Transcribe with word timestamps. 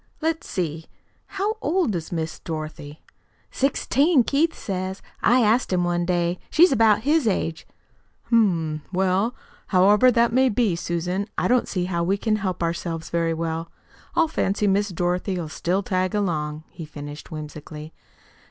Let's 0.19 0.49
see, 0.49 0.87
how 1.27 1.57
old 1.61 1.95
is 1.95 2.11
Miss 2.11 2.39
Dorothy?" 2.39 3.03
"Sixteen, 3.51 4.23
Keith 4.23 4.55
says. 4.57 4.99
I 5.21 5.41
asked 5.41 5.71
him 5.71 5.83
one 5.83 6.07
day. 6.07 6.39
She's 6.49 6.71
about 6.71 7.03
his 7.03 7.27
age." 7.27 7.67
"Hm 8.31 8.81
m; 8.81 8.81
well, 8.91 9.35
however 9.67 10.09
that 10.09 10.33
may 10.33 10.49
be, 10.49 10.75
Susan, 10.75 11.27
I 11.37 11.47
don't 11.47 11.67
see 11.67 11.85
how 11.85 12.03
we 12.03 12.17
can 12.17 12.37
help 12.37 12.63
ourselves 12.63 13.11
very 13.11 13.35
well. 13.35 13.71
I 14.15 14.25
fancy 14.25 14.65
Miss 14.65 14.89
Dorothy'll 14.89 15.49
still 15.49 15.83
tag 15.83 16.15
along," 16.15 16.63
he 16.71 16.83
finished 16.83 17.29
whimsically. 17.29 17.93